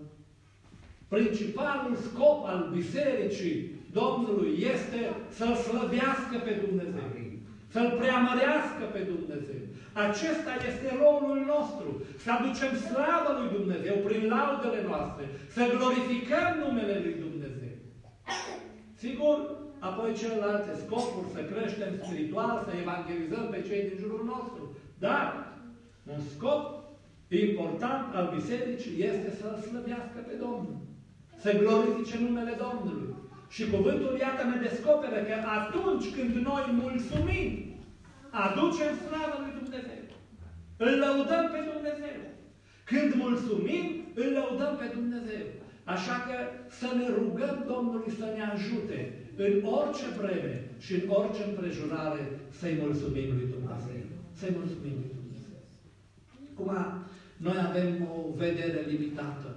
principalul 1.07 1.95
scop 1.95 2.45
al 2.45 2.69
bisericii 2.75 3.69
Domnului 3.91 4.67
este 4.73 5.15
să-L 5.29 5.55
slăvească 5.55 6.37
pe 6.43 6.61
Dumnezeu, 6.65 7.28
să-L 7.73 7.89
preamărească 7.99 8.83
pe 8.93 9.01
Dumnezeu. 9.11 9.63
Acesta 10.07 10.53
este 10.69 10.87
rolul 11.03 11.39
nostru, 11.53 11.89
să 12.23 12.29
aducem 12.31 12.71
slavă 12.87 13.29
lui 13.39 13.49
Dumnezeu 13.57 13.95
prin 14.07 14.23
laudele 14.33 14.81
noastre, 14.89 15.23
să 15.55 15.71
glorificăm 15.75 16.47
numele 16.63 16.95
lui 17.05 17.15
Dumnezeu. 17.25 17.75
Sigur, 19.03 19.37
apoi 19.89 20.19
celelalte 20.21 20.71
scopuri, 20.83 21.33
să 21.35 21.41
creștem 21.51 21.91
spiritual, 22.01 22.53
să 22.65 22.71
evangelizăm 22.83 23.45
pe 23.51 23.59
cei 23.67 23.81
din 23.87 23.97
jurul 24.03 24.23
nostru. 24.33 24.63
Dar 25.05 25.27
un 26.13 26.19
scop 26.33 26.63
important 27.27 28.15
al 28.15 28.27
bisericii 28.35 29.03
este 29.09 29.29
să-L 29.39 29.55
slăbească 29.67 30.19
pe 30.27 30.35
Domnul, 30.45 30.77
să 31.43 31.57
glorifice 31.61 32.17
numele 32.19 32.53
Domnului. 32.65 33.08
Și 33.55 33.63
cuvântul, 33.73 34.13
iată, 34.19 34.43
ne 34.43 34.57
descoperă 34.67 35.19
că 35.27 35.35
atunci 35.59 36.07
când 36.15 36.33
noi 36.49 36.65
mulțumim, 36.83 37.47
aducem 38.45 38.91
slavă 39.03 39.35
lui 39.43 39.53
Dumnezeu. 39.59 40.03
Îl 40.85 40.93
lăudăm 41.03 41.45
pe 41.53 41.61
Dumnezeu. 41.71 42.19
Când 42.91 43.09
mulțumim, 43.25 43.85
îl 44.21 44.29
lăudăm 44.37 44.73
pe 44.81 44.87
Dumnezeu. 44.97 45.45
Așa 45.95 46.15
că 46.27 46.37
să 46.79 46.87
ne 46.99 47.07
rugăm 47.19 47.55
Domnului 47.73 48.11
să 48.19 48.25
ne 48.35 48.43
ajute 48.53 48.99
în 49.45 49.53
orice 49.77 50.07
vreme 50.19 50.55
și 50.85 50.93
în 50.99 51.05
orice 51.19 51.41
împrejurare 51.43 52.23
să-i 52.59 52.79
mulțumim 52.83 53.29
lui 53.37 53.47
Dumnezeu. 53.55 54.01
Să-i 54.39 54.55
mulțumim 54.59 54.95
lui 55.01 55.11
Dumnezeu. 55.19 55.59
Acum, 56.49 56.71
noi 57.45 57.57
avem 57.67 57.89
o 58.13 58.17
vedere 58.43 58.79
limitată. 58.91 59.48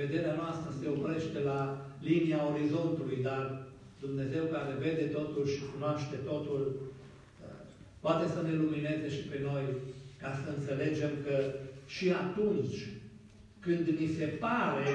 Vederea 0.00 0.34
noastră 0.42 0.68
se 0.80 0.86
oprește 0.94 1.38
la 1.50 1.60
linia 2.08 2.40
orizontului, 2.52 3.18
dar 3.28 3.44
Dumnezeu 4.04 4.44
care 4.54 4.72
vede 4.84 5.06
totul 5.18 5.44
și 5.52 5.60
cunoaște 5.72 6.16
totul, 6.30 6.62
poate 8.04 8.26
să 8.34 8.40
ne 8.42 8.54
lumineze 8.62 9.08
și 9.16 9.22
pe 9.30 9.38
noi 9.48 9.64
ca 10.22 10.30
să 10.40 10.46
înțelegem 10.50 11.12
că 11.24 11.36
și 11.94 12.06
atunci 12.24 12.78
când 13.64 13.84
ni 14.00 14.08
se 14.18 14.26
pare 14.44 14.90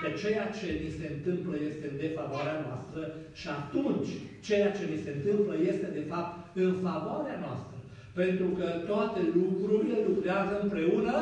că 0.00 0.08
ceea 0.22 0.46
ce 0.58 0.66
ni 0.82 0.90
se 0.98 1.06
întâmplă 1.14 1.54
este 1.68 1.84
în 1.90 1.96
defavoarea 2.04 2.58
noastră 2.66 3.02
și 3.40 3.48
atunci 3.60 4.10
ceea 4.46 4.70
ce 4.76 4.84
ni 4.92 5.02
se 5.04 5.10
întâmplă 5.16 5.54
este 5.70 5.88
de 5.98 6.04
fapt 6.12 6.56
în 6.64 6.72
favoarea 6.86 7.38
noastră. 7.46 7.76
Pentru 8.20 8.48
că 8.58 8.66
toate 8.90 9.20
lucrurile 9.38 9.98
lucrează 10.08 10.54
împreună 10.62 11.14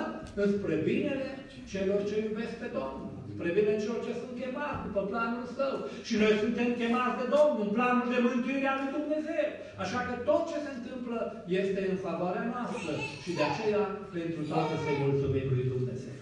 înspre 0.44 0.74
binele 0.88 1.28
celor 1.70 2.00
ce 2.08 2.16
iubesc 2.26 2.54
pe 2.62 2.68
Domnul 2.76 3.07
spre 3.38 3.56
binele 3.56 3.82
celor 3.82 4.00
ce 4.06 4.12
sunt 4.20 4.34
chemați 4.40 4.84
după 4.86 5.00
planul 5.10 5.44
Său. 5.56 5.74
Și 6.06 6.14
noi 6.22 6.34
suntem 6.42 6.68
chemați 6.80 7.18
de 7.20 7.26
Domnul 7.36 7.64
în 7.66 7.72
planul 7.76 8.06
de 8.14 8.20
mântuire 8.28 8.68
a 8.70 8.78
lui 8.80 8.94
Dumnezeu. 8.98 9.46
Așa 9.82 9.98
că 10.06 10.14
tot 10.28 10.42
ce 10.50 10.58
se 10.64 10.72
întâmplă 10.78 11.18
este 11.60 11.80
în 11.90 11.96
favoarea 12.06 12.46
noastră 12.54 12.92
și 13.22 13.30
de 13.38 13.44
aceea 13.50 13.84
pentru 14.16 14.40
toate 14.50 14.74
să-i 14.82 15.02
mulțumim 15.06 15.46
lui 15.54 15.66
Dumnezeu. 15.74 16.16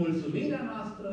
Mulțumirea 0.00 0.62
noastră 0.72 1.08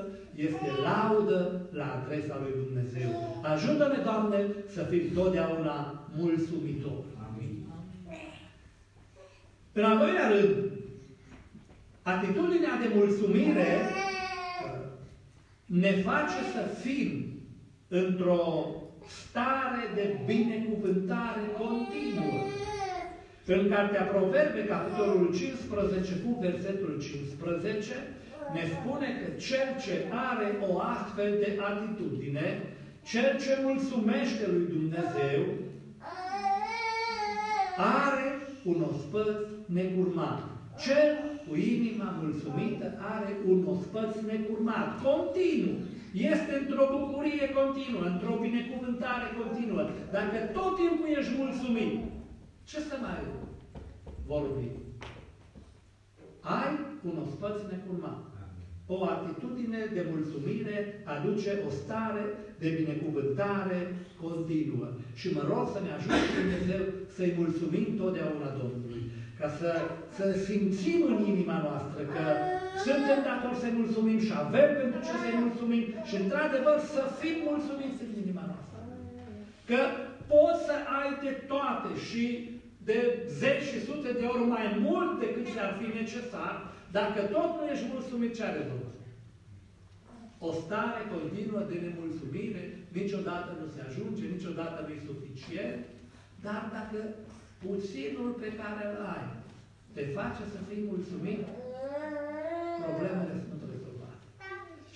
este 0.47 0.67
laudă 0.87 1.39
la 1.79 1.87
adresa 1.97 2.35
lui 2.43 2.53
Dumnezeu. 2.63 3.09
Ajută-ne, 3.53 3.99
Doamne, 4.07 4.39
să 4.75 4.81
fim 4.91 5.03
totdeauna 5.17 5.75
mulțumitori. 6.21 7.09
Amin. 7.25 7.53
În 9.77 9.83
al 9.89 9.97
doilea 10.03 10.27
rând, 10.33 10.55
atitudinea 12.13 12.75
de 12.83 12.87
mulțumire 12.99 13.69
ne 15.67 15.91
face 15.91 16.39
să 16.53 16.79
fim 16.81 17.25
într-o 17.87 18.65
stare 19.07 19.83
de 19.95 20.19
binecuvântare 20.25 21.41
continuă. 21.57 22.39
În 23.45 23.69
Cartea 23.69 24.03
Proverbe, 24.03 24.65
capitolul 24.65 25.33
15, 25.35 26.13
cu 26.15 26.37
versetul 26.39 26.99
15, 27.01 27.93
ne 28.53 28.61
spune 28.65 29.07
că 29.07 29.31
cel 29.39 29.67
ce 29.81 30.05
are 30.29 30.57
o 30.69 30.79
astfel 30.79 31.37
de 31.39 31.59
atitudine, 31.61 32.61
cel 33.03 33.39
ce 33.39 33.59
mulțumește 33.63 34.47
lui 34.47 34.65
Dumnezeu, 34.69 35.43
are 37.77 38.37
un 38.63 38.85
ospăț 38.89 39.35
necurmat. 39.65 40.56
Cel 40.85 41.09
cu 41.47 41.55
inima 41.55 42.09
mulțumită 42.21 42.87
are 43.15 43.31
un 43.51 43.59
ospăț 43.73 44.11
necurmat, 44.31 44.89
continuu. 45.07 45.77
Este 46.33 46.51
într-o 46.61 46.85
bucurie 46.97 47.45
continuă, 47.59 48.03
într-o 48.13 48.35
binecuvântare 48.45 49.27
continuă. 49.41 49.83
Dacă 50.17 50.37
tot 50.57 50.71
timpul 50.81 51.09
ești 51.17 51.33
mulțumit, 51.43 51.93
ce 52.69 52.79
să 52.89 52.95
mai 53.05 53.19
vorbi? 54.31 54.67
Ai 56.39 56.73
un 57.07 57.15
ospăț 57.25 57.57
necurmat. 57.71 58.21
O 58.95 58.97
atitudine 59.15 59.81
de 59.93 60.03
mulțumire 60.13 60.77
aduce 61.15 61.51
o 61.67 61.69
stare 61.69 62.23
de 62.59 62.69
binecuvântare 62.79 63.79
continuă. 64.21 64.87
Și 65.19 65.27
mă 65.33 65.43
rog 65.51 65.65
să 65.73 65.79
ne 65.81 65.91
ajute 65.91 66.25
Dumnezeu 66.39 66.83
să-i 67.15 67.33
mulțumim 67.37 67.87
totdeauna 68.01 68.49
Domnului. 68.61 69.01
Ca 69.39 69.49
să, 69.59 69.71
să 70.17 70.25
simțim 70.47 70.99
în 71.13 71.19
inima 71.33 71.57
noastră 71.67 72.01
că 72.15 72.23
suntem 72.85 73.19
datori 73.29 73.61
să-i 73.61 73.79
mulțumim 73.81 74.19
și 74.27 74.33
avem 74.45 74.69
pentru 74.81 74.99
ce 75.07 75.13
să-i 75.23 75.41
mulțumim 75.45 75.83
și 76.07 76.15
într-adevăr 76.21 76.77
să 76.95 77.01
fim 77.19 77.37
mulțumiți 77.49 78.03
în 78.07 78.13
inima 78.23 78.45
noastră. 78.51 78.77
Că 79.69 79.81
poți 80.33 80.61
să 80.67 80.75
ai 80.99 81.09
de 81.25 81.33
toate 81.51 81.91
și 82.07 82.23
de 82.89 82.99
zeci 83.41 83.67
și 83.71 83.85
sute 83.87 84.11
de 84.19 84.25
ori 84.33 84.45
mai 84.55 84.67
mult 84.87 85.11
decât 85.23 85.45
ți-ar 85.51 85.71
fi 85.79 85.87
necesar, 85.99 86.53
dacă 86.97 87.19
tot 87.35 87.49
nu 87.57 87.63
ești 87.73 87.91
mulțumit, 87.93 88.31
ce 88.35 88.43
are 88.43 88.63
rost? 88.71 89.01
O 90.47 90.51
stare 90.63 91.01
continuă 91.15 91.63
de 91.71 91.77
nemulțumire 91.85 92.63
niciodată 92.99 93.49
nu 93.61 93.67
se 93.73 93.81
ajunge, 93.87 94.23
niciodată 94.35 94.77
nu 94.85 94.93
e 94.93 95.09
suficient, 95.11 95.81
dar 96.45 96.61
dacă 96.77 96.97
puținul 97.65 98.31
pe 98.41 98.49
care 98.61 98.83
îl 98.91 99.05
ai 99.15 99.27
te 99.97 100.03
face 100.19 100.43
să 100.53 100.59
fii 100.67 100.83
mulțumit, 100.91 101.41
problemele 102.83 103.35
sunt 103.47 103.61
rezolvate. 103.73 104.25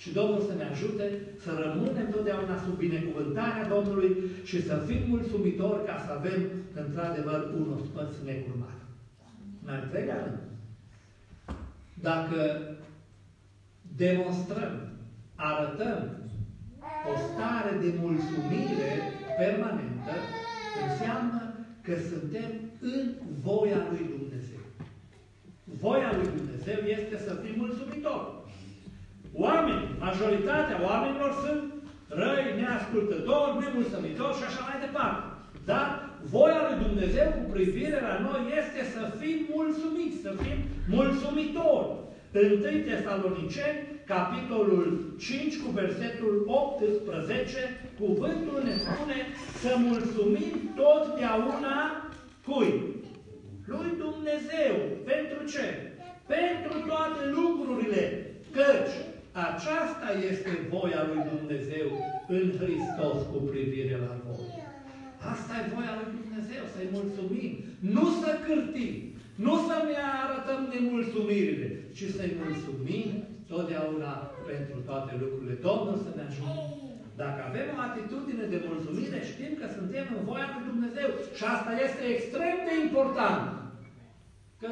Și 0.02 0.08
Domnul 0.18 0.40
să 0.48 0.54
ne 0.56 0.66
ajute 0.72 1.06
să 1.44 1.50
rămânem 1.64 2.08
totdeauna 2.10 2.56
sub 2.64 2.76
binecuvântarea 2.86 3.70
Domnului 3.74 4.12
și 4.48 4.58
să 4.68 4.74
fim 4.86 5.02
mulțumitori 5.08 5.86
ca 5.88 5.96
să 6.04 6.10
avem, 6.18 6.40
într-adevăr, 6.82 7.40
un 7.58 7.66
ospăț 7.78 8.12
necurmat. 8.24 8.78
În 9.64 9.68
al 9.74 9.82
treilea 9.90 10.20
rând, 10.24 10.40
dacă 12.08 12.40
demonstrăm, 13.96 14.74
arătăm 15.34 16.00
o 17.10 17.12
stare 17.26 17.72
de 17.82 17.90
mulțumire 18.00 18.92
permanentă, 19.38 20.14
înseamnă 20.84 21.51
că 21.86 21.94
suntem 22.10 22.50
în 22.80 23.02
voia 23.46 23.80
lui 23.90 24.04
Dumnezeu. 24.14 24.62
Voia 25.84 26.10
lui 26.18 26.28
Dumnezeu 26.38 26.78
este 26.98 27.16
să 27.26 27.32
fim 27.42 27.54
mulțumitori. 27.64 28.28
Oamenii, 29.46 29.94
majoritatea 30.06 30.80
oamenilor 30.88 31.32
sunt 31.44 31.62
răi, 32.20 32.46
neascultători, 32.60 33.58
nemulțumitori 33.60 34.38
și 34.38 34.44
așa 34.48 34.62
mai 34.68 34.78
departe. 34.86 35.22
Dar 35.70 35.86
voia 36.34 36.60
lui 36.66 36.78
Dumnezeu 36.86 37.26
cu 37.38 37.44
privire 37.54 37.98
la 38.08 38.14
noi 38.28 38.42
este 38.60 38.80
să 38.94 39.02
fim 39.20 39.38
mulțumiți, 39.56 40.22
să 40.26 40.30
fim 40.42 40.58
mulțumitori. 40.96 41.88
În 42.32 42.50
1 42.50 42.60
Tesaloniceni, 42.88 43.80
capitolul 44.06 45.14
5, 45.18 45.58
cu 45.62 45.70
versetul 45.70 46.44
18, 46.46 47.58
cuvântul 48.00 48.62
ne 48.64 48.74
spune 48.84 49.18
să 49.62 49.74
mulțumim 49.78 50.54
totdeauna 50.76 51.76
cui? 52.46 52.72
Lui 53.66 53.90
Dumnezeu. 54.04 54.74
Pentru 55.04 55.40
ce? 55.52 55.66
Pentru 56.26 56.74
toate 56.88 57.22
lucrurile. 57.38 58.26
Căci 58.56 58.94
aceasta 59.48 60.08
este 60.30 60.50
voia 60.70 61.02
lui 61.10 61.22
Dumnezeu 61.32 61.88
în 62.28 62.46
Hristos 62.60 63.16
cu 63.30 63.38
privire 63.50 63.96
la 64.06 64.14
voi. 64.24 64.46
Asta 65.32 65.52
e 65.60 65.72
voia 65.74 65.94
lui 66.00 66.10
Dumnezeu, 66.20 66.64
să-i 66.74 66.92
mulțumim. 66.98 67.52
Nu 67.94 68.06
să 68.20 68.30
cârtim, 68.46 68.94
nu 69.34 69.54
să 69.66 69.76
ne 69.88 69.98
arătăm 70.22 70.60
nemulțumirile, 70.72 71.68
ci 71.96 72.04
să-i 72.16 72.34
mulțumim 72.42 73.08
totdeauna 73.52 74.12
pentru 74.50 74.76
toate 74.88 75.12
lucrurile. 75.22 75.54
Domnul 75.68 75.96
să 76.04 76.10
ne 76.16 76.24
ajute. 76.28 76.60
Dacă 77.22 77.40
avem 77.48 77.68
o 77.76 77.80
atitudine 77.88 78.44
de 78.52 78.58
mulțumire, 78.68 79.18
știm 79.32 79.52
că 79.60 79.66
suntem 79.76 80.06
în 80.16 80.22
voia 80.30 80.48
lui 80.52 80.64
Dumnezeu. 80.70 81.08
Și 81.36 81.44
asta 81.54 81.72
este 81.86 82.02
extrem 82.14 82.56
de 82.68 82.74
important. 82.86 83.44
Că 84.60 84.70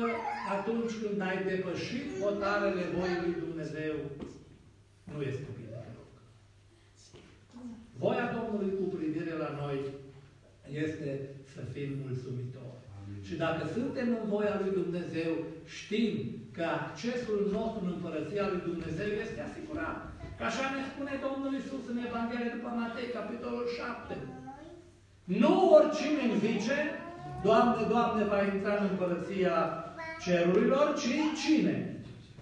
atunci 0.56 0.94
când 1.02 1.18
ai 1.28 1.38
depășit 1.50 2.06
hotarele 2.20 2.84
voii 2.96 3.22
lui 3.24 3.34
Dumnezeu, 3.44 3.94
nu 5.12 5.18
este 5.30 5.46
bine 5.56 5.78
deloc. 5.86 6.12
Voia 8.02 8.26
Domnului 8.36 8.72
cu 8.78 8.86
privire 8.96 9.34
la 9.44 9.50
noi 9.62 9.78
este 10.84 11.08
să 11.54 11.60
fim 11.72 11.90
mulțumitori. 12.04 12.80
Amin. 12.96 13.22
Și 13.28 13.34
dacă 13.44 13.62
suntem 13.76 14.08
în 14.20 14.26
voia 14.34 14.54
lui 14.62 14.72
Dumnezeu, 14.80 15.32
știm 15.78 16.14
că 16.60 16.68
accesul 16.80 17.40
nostru 17.56 17.80
în 17.84 17.92
Împărăția 17.96 18.44
lui 18.50 18.60
Dumnezeu 18.68 19.10
este 19.24 19.40
asigurat. 19.48 19.98
Ca 20.38 20.44
așa 20.48 20.66
ne 20.76 20.82
spune 20.90 21.12
Domnul 21.26 21.52
Isus 21.60 21.84
în 21.92 21.98
Evanghelie 22.08 22.54
după 22.56 22.70
Matei, 22.78 23.16
capitolul 23.18 23.66
7. 23.76 24.14
Nu 25.40 25.52
oricine 25.76 26.22
îmi 26.24 26.40
zice, 26.46 26.76
Doamne, 27.46 27.82
Doamne, 27.92 28.22
va 28.32 28.40
intra 28.42 28.74
în 28.78 28.86
Împărăția 28.90 29.56
Cerurilor, 30.24 30.86
ci 31.00 31.12
cine? 31.40 31.76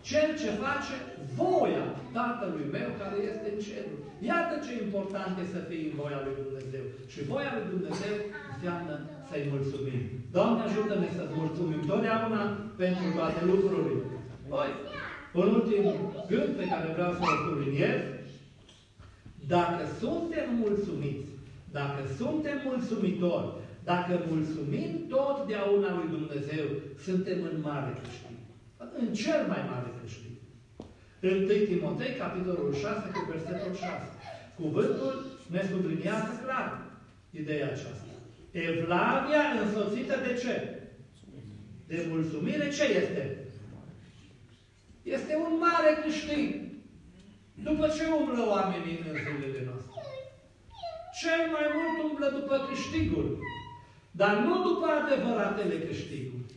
Cel 0.09 0.29
ce 0.41 0.51
face 0.65 0.95
voia 1.39 1.85
Tatălui 2.17 2.67
meu 2.77 2.89
care 3.01 3.17
este 3.31 3.47
în 3.53 3.59
cerul. 3.67 4.01
Iată 4.31 4.55
ce 4.65 4.73
important 4.85 5.33
este 5.39 5.55
să 5.55 5.61
fii 5.69 5.85
în 5.89 5.95
voia 6.01 6.21
lui 6.27 6.37
Dumnezeu. 6.43 6.85
Și 7.13 7.21
voia 7.33 7.53
lui 7.57 7.67
Dumnezeu 7.75 8.15
înseamnă 8.53 8.95
să-i 9.29 9.51
mulțumim. 9.55 10.03
Doamne, 10.37 10.61
ajută-ne 10.63 11.09
să-ți 11.17 11.39
mulțumim 11.43 11.81
totdeauna 11.91 12.43
pentru 12.83 13.07
toate 13.17 13.41
lucrurile. 13.53 14.03
Păi, 14.51 14.71
un 15.41 15.49
ultim 15.59 15.85
gând 16.31 16.51
pe 16.59 16.69
care 16.73 16.87
vreau 16.97 17.13
să-l 17.19 17.37
subliniez. 17.45 18.01
Dacă 19.55 19.83
suntem 20.03 20.47
mulțumiți, 20.65 21.31
dacă 21.79 22.01
suntem 22.21 22.57
mulțumitori, 22.71 23.49
dacă 23.91 24.13
mulțumim 24.33 24.91
totdeauna 25.15 25.91
lui 25.99 26.09
Dumnezeu, 26.17 26.67
suntem 27.05 27.39
în 27.51 27.57
mare 27.69 27.93
câștig. 28.03 28.37
În 29.01 29.07
cel 29.23 29.41
mai 29.53 29.63
mare 29.71 29.91
câștig. 30.01 30.28
1 31.23 31.47
Timotei, 31.67 32.15
capitolul 32.15 32.75
6, 32.75 33.11
cu 33.13 33.31
versetul 33.31 33.75
6. 33.75 33.89
Cuvântul 34.57 35.25
ne 35.47 35.63
subliniază 35.71 36.41
clar 36.45 36.83
ideea 37.31 37.67
aceasta. 37.67 38.13
Evlavia 38.51 39.43
însoțită 39.63 40.15
de 40.27 40.35
ce? 40.43 40.83
De 41.87 42.07
mulțumire 42.09 42.71
ce 42.71 42.85
este? 42.85 43.45
Este 45.03 45.37
un 45.37 45.59
mare 45.59 45.93
câștig. 46.05 46.55
După 47.55 47.87
ce 47.97 48.05
umblă 48.21 48.43
oamenii 48.49 48.99
în 49.07 49.15
zilele 49.15 49.63
noastre? 49.69 49.93
Cel 51.21 51.41
mai 51.55 51.67
mult 51.75 52.11
umblă 52.11 52.29
după 52.41 52.67
câștigul. 52.69 53.39
Dar 54.11 54.37
nu 54.37 54.63
după 54.69 54.87
adevăratele 54.87 55.79
câștiguri. 55.79 56.53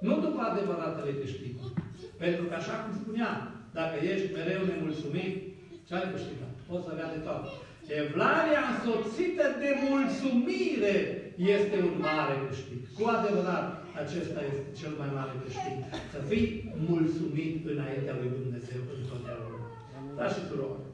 Nu 0.00 0.20
după 0.20 0.40
adevăratele 0.40 1.12
câștiguri. 1.12 1.72
Pentru 2.22 2.42
că, 2.48 2.54
așa 2.56 2.74
cum 2.82 2.92
spuneam, 3.00 3.36
dacă 3.78 3.96
ești 4.12 4.34
mereu 4.38 4.62
nemulțumit, 4.70 5.34
ce 5.86 5.92
ai 5.94 6.12
câștigat? 6.14 6.54
Poți 6.68 6.84
să 6.84 6.90
avea 6.92 7.08
de 7.14 7.20
toate. 7.26 7.48
Evlavia 8.02 8.62
însoțită 8.72 9.46
de 9.62 9.70
mulțumire 9.88 10.96
este 11.56 11.76
un 11.88 11.96
mare 12.08 12.34
câștig. 12.46 12.80
Cu 12.96 13.02
adevărat, 13.16 13.66
acesta 14.02 14.40
este 14.52 14.68
cel 14.80 14.92
mai 15.00 15.10
mare 15.18 15.34
câștig. 15.42 15.76
Să 16.12 16.18
fii 16.30 16.46
mulțumit 16.90 17.56
înaintea 17.72 18.14
lui 18.20 18.30
Dumnezeu 18.38 18.80
întotdeauna. 18.98 19.58
Da 20.18 20.26
și 20.34 20.40
surori. 20.48 20.84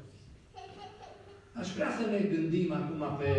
Aș 1.61 1.69
vrea 1.77 1.91
să 1.99 2.05
ne 2.13 2.21
gândim 2.33 2.69
acum 2.81 3.03
pe 3.21 3.31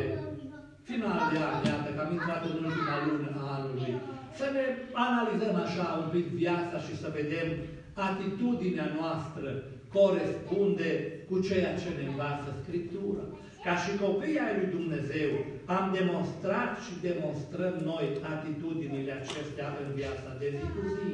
final 0.89 1.19
de 1.31 1.37
an, 1.47 1.55
iată 1.69 1.89
că 1.95 1.99
am 2.01 2.11
intrat 2.17 2.41
în 2.51 2.57
ultima 2.67 2.97
lună 3.07 3.29
a 3.41 3.45
anului, 3.57 3.93
să 4.39 4.45
ne 4.55 4.65
analizăm 5.07 5.55
așa 5.65 5.85
un 6.01 6.09
pic 6.15 6.27
viața 6.41 6.77
și 6.87 6.93
să 7.01 7.17
vedem 7.19 7.47
atitudinea 7.93 8.89
noastră, 8.99 9.47
corespunde 9.95 10.91
cu 11.29 11.35
ceea 11.47 11.73
ce 11.81 11.89
ne 11.97 12.03
învață 12.07 12.49
Scriptura. 12.61 13.25
Ca 13.65 13.75
și 13.83 13.91
copii 14.03 14.43
ai 14.45 14.55
lui 14.59 14.69
Dumnezeu, 14.77 15.31
am 15.65 15.85
demonstrat 15.99 16.71
și 16.85 16.93
demonstrăm 17.09 17.75
noi 17.91 18.05
atitudinile 18.33 19.11
acestea 19.21 19.67
în 19.83 19.89
viața 19.99 20.31
de 20.39 20.47
zi 20.57 20.65
cu 20.75 20.83
zi, 20.95 21.09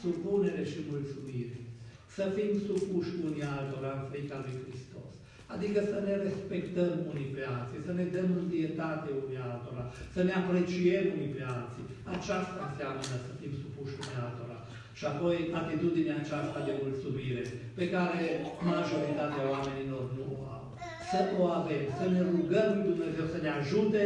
supunere 0.00 0.64
și 0.70 0.78
mulțumire. 0.90 1.58
Să 2.16 2.24
fim 2.36 2.50
supuși 2.66 3.12
unii 3.26 3.48
altora 3.58 3.92
în 3.98 4.04
frica 4.10 4.36
lui 4.44 4.56
Hristos. 4.64 4.93
Adică 5.54 5.80
să 5.92 5.98
ne 6.06 6.14
respectăm 6.26 6.92
unii 7.10 7.30
pe 7.34 7.42
alții, 7.56 7.86
să 7.86 7.92
ne 7.98 8.06
dăm 8.14 8.28
întâietate 8.42 9.08
unii 9.22 9.44
altora, 9.50 9.84
să 10.14 10.20
ne 10.26 10.34
apreciem 10.40 11.04
unii 11.16 11.34
pe 11.36 11.42
alții. 11.56 11.84
Aceasta 12.14 12.60
înseamnă 12.68 13.04
să 13.26 13.32
fim 13.40 13.52
supuși 13.62 13.98
unii 14.02 14.22
altora. 14.26 14.58
Și 14.98 15.04
apoi 15.12 15.36
atitudinea 15.60 16.16
aceasta 16.20 16.58
de 16.68 16.74
mulțumire, 16.84 17.42
pe 17.78 17.84
care 17.94 18.24
majoritatea 18.72 19.44
oamenilor 19.54 20.04
nu 20.18 20.26
o 20.36 20.38
au. 20.56 20.64
Să 21.10 21.20
o 21.40 21.42
avem, 21.58 21.84
să 21.98 22.04
ne 22.14 22.20
rugăm 22.32 22.68
lui 22.76 22.88
Dumnezeu 22.90 23.26
să 23.34 23.40
ne 23.44 23.50
ajute, 23.60 24.02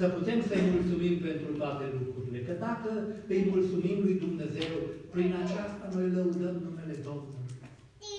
să 0.00 0.04
putem 0.16 0.38
să-i 0.48 0.70
mulțumim 0.74 1.14
pentru 1.28 1.50
toate 1.60 1.84
lucrurile. 1.98 2.38
Că 2.46 2.54
dacă 2.66 2.90
îi 3.32 3.42
mulțumim 3.52 3.98
lui 4.06 4.16
Dumnezeu, 4.24 4.74
prin 5.14 5.30
aceasta 5.42 5.84
noi 5.94 6.06
lăudăm 6.16 6.54
numele 6.66 6.96
Domnului. 7.08 7.41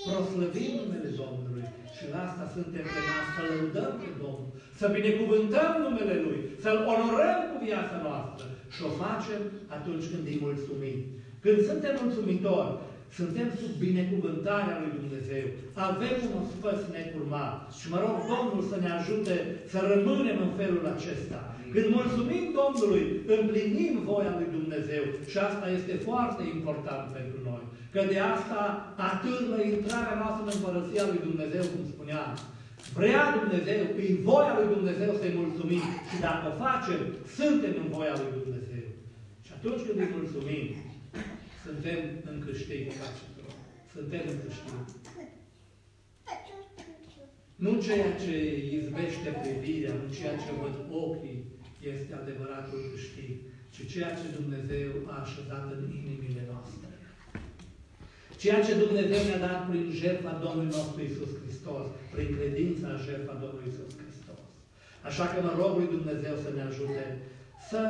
Proslăvim 0.08 0.72
numele 0.80 1.10
Domnului. 1.22 1.66
Și 1.96 2.04
la 2.12 2.18
asta 2.26 2.44
suntem 2.56 2.84
chemați 2.94 3.32
să 3.34 3.42
lăudăm 3.50 3.92
pe 4.00 4.08
Domnul, 4.22 4.50
să 4.78 4.86
binecuvântăm 4.96 5.70
numele 5.84 6.16
Lui, 6.24 6.40
să-L 6.62 6.78
onorăm 6.94 7.38
cu 7.50 7.56
viața 7.68 7.96
noastră. 8.06 8.44
Și 8.74 8.80
o 8.88 8.90
facem 9.04 9.40
atunci 9.76 10.06
când 10.12 10.24
îi 10.32 10.42
mulțumim. 10.46 10.98
Când 11.44 11.58
suntem 11.68 11.94
mulțumitori, 12.02 12.72
suntem 13.18 13.48
sub 13.60 13.72
binecuvântarea 13.86 14.80
lui 14.82 14.92
Dumnezeu. 15.00 15.44
Avem 15.88 16.16
un 16.26 16.34
ospăț 16.42 16.80
necurmat. 16.96 17.56
Și 17.78 17.86
mă 17.92 17.98
rog 18.04 18.16
Domnul 18.32 18.62
să 18.70 18.76
ne 18.84 18.90
ajute 18.98 19.36
să 19.72 19.78
rămânem 19.92 20.38
în 20.46 20.52
felul 20.60 20.84
acesta. 20.94 21.40
Când 21.74 21.86
mulțumim 21.98 22.44
Domnului, 22.60 23.04
împlinim 23.36 23.92
voia 24.10 24.32
lui 24.38 24.48
Dumnezeu. 24.58 25.04
Și 25.30 25.36
asta 25.48 25.66
este 25.78 25.94
foarte 26.08 26.42
important 26.56 27.04
pentru 27.18 27.38
noi. 27.50 27.53
Că 27.94 28.02
de 28.12 28.18
asta 28.34 28.60
atârnă 29.10 29.58
intrarea 29.62 30.18
noastră 30.22 30.42
în 30.44 30.52
Împărăția 30.56 31.04
lui 31.10 31.20
Dumnezeu, 31.28 31.64
cum 31.72 31.84
spuneam. 31.92 32.30
Vrea 32.98 33.22
Dumnezeu, 33.38 33.82
îi 34.00 34.12
voia 34.28 34.52
lui 34.58 34.68
Dumnezeu 34.74 35.10
să-i 35.20 35.38
mulțumim. 35.42 35.84
Și 36.08 36.16
dacă 36.26 36.44
o 36.50 36.58
facem, 36.64 37.00
suntem 37.38 37.72
în 37.82 37.88
voia 37.96 38.14
lui 38.20 38.32
Dumnezeu. 38.40 38.86
Și 39.46 39.52
atunci 39.56 39.84
când 39.86 39.98
îi 40.00 40.14
mulțumim, 40.18 40.66
suntem 41.64 41.98
în 42.30 42.36
câștig, 42.46 42.82
fraților. 42.98 43.52
Suntem 43.94 44.22
în 44.32 44.38
câștig. 44.44 44.76
Nu 47.64 47.72
ceea 47.86 48.10
ce 48.22 48.34
izbește 48.78 49.28
privirea, 49.42 49.94
nu 50.00 50.06
ceea 50.16 50.36
ce 50.42 50.50
văd 50.60 50.76
ochii, 51.04 51.40
este 51.92 52.12
adevăratul 52.14 52.80
câștig, 52.92 53.30
ci 53.74 53.80
ceea 53.92 54.12
ce 54.18 54.36
Dumnezeu 54.38 54.90
a 55.12 55.14
așezat 55.24 55.64
în 55.74 55.82
inimile 55.98 56.42
noastre. 56.52 56.83
Ceea 58.44 58.66
ce 58.66 58.82
Dumnezeu 58.86 59.20
ne-a 59.24 59.44
dat 59.48 59.60
prin 59.68 59.84
jertfa 60.02 60.42
Domnului 60.44 60.74
nostru 60.76 60.98
Isus 61.02 61.32
Hristos, 61.40 61.84
prin 62.12 62.28
credința 62.36 62.86
în 62.94 63.00
jertfa 63.08 63.34
Domnului 63.42 63.70
Isus 63.72 63.90
Hristos. 64.02 64.42
Așa 65.08 65.24
că 65.30 65.38
mă 65.46 65.52
rog 65.60 65.72
lui 65.78 65.92
Dumnezeu 65.96 66.34
să 66.44 66.50
ne 66.52 66.62
ajute 66.70 67.02
să 67.70 67.82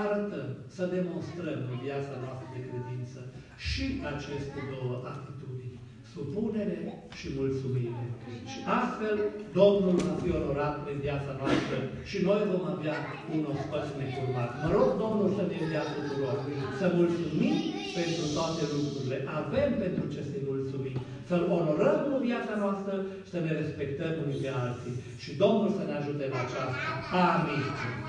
arătăm, 0.00 0.48
să 0.76 0.82
demonstrăm 0.96 1.58
în 1.72 1.76
viața 1.86 2.14
noastră 2.24 2.46
de 2.54 2.60
credință 2.68 3.20
și 3.68 3.84
aceste 4.12 4.58
două 4.72 4.94
atitudini, 5.12 5.73
supunere 6.14 6.80
și 7.18 7.26
mulțumire. 7.38 8.04
Și 8.50 8.58
astfel 8.80 9.16
Domnul 9.60 9.96
va 10.06 10.14
fi 10.22 10.30
onorat 10.40 10.76
în 10.92 10.96
viața 11.06 11.32
noastră 11.40 11.76
și 12.10 12.16
noi 12.28 12.40
vom 12.52 12.64
avea 12.74 12.96
un 13.34 13.42
ospăț 13.52 13.86
necurmat. 14.00 14.50
Mă 14.62 14.68
rog 14.76 14.88
Domnul 15.04 15.28
să 15.38 15.42
ne 15.50 15.58
dea 15.72 15.84
tuturor, 15.94 16.36
să 16.80 16.86
mulțumim 16.98 17.56
pentru 17.98 18.24
toate 18.36 18.62
lucrurile. 18.74 19.18
Avem 19.40 19.70
pentru 19.84 20.04
ce 20.14 20.20
să-i 20.28 20.48
mulțumim. 20.52 20.96
Să-L 21.28 21.44
onorăm 21.58 21.98
în 22.14 22.20
viața 22.28 22.54
noastră 22.64 22.94
și 23.24 23.30
să 23.34 23.40
ne 23.46 23.52
respectăm 23.60 24.12
unii 24.24 24.42
pe 24.44 24.50
alții. 24.64 24.94
Și 25.22 25.30
Domnul 25.42 25.70
să 25.78 25.82
ne 25.86 25.94
ajute 26.00 26.22
în 26.30 26.36
aceasta. 26.44 26.88
Amin. 27.32 27.64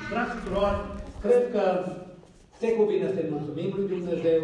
Frați 0.10 0.38
Cred 1.24 1.44
că 1.56 1.64
se 2.60 2.68
cuvine 2.80 3.08
să-i 3.16 3.34
mulțumim 3.34 3.70
lui 3.76 3.88
Dumnezeu 3.94 4.42